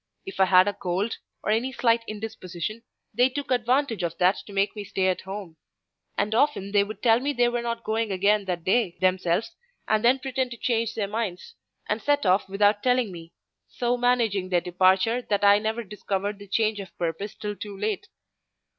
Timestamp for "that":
4.17-4.37, 8.45-8.63, 15.21-15.43